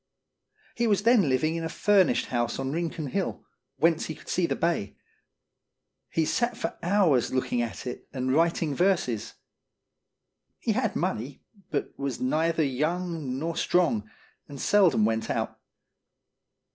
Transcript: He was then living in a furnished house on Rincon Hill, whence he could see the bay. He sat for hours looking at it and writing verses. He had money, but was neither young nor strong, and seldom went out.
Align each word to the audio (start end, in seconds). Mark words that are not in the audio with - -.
He 0.73 0.87
was 0.87 1.03
then 1.03 1.29
living 1.29 1.55
in 1.55 1.63
a 1.63 1.69
furnished 1.69 2.25
house 2.29 2.57
on 2.57 2.71
Rincon 2.71 3.05
Hill, 3.05 3.45
whence 3.77 4.07
he 4.07 4.15
could 4.15 4.29
see 4.29 4.47
the 4.47 4.55
bay. 4.55 4.97
He 6.09 6.25
sat 6.25 6.57
for 6.57 6.75
hours 6.81 7.31
looking 7.31 7.61
at 7.61 7.85
it 7.85 8.07
and 8.11 8.33
writing 8.33 8.73
verses. 8.73 9.35
He 10.57 10.71
had 10.71 10.95
money, 10.95 11.43
but 11.69 11.93
was 11.99 12.19
neither 12.19 12.63
young 12.63 13.37
nor 13.37 13.55
strong, 13.55 14.09
and 14.47 14.59
seldom 14.59 15.05
went 15.05 15.29
out. 15.29 15.59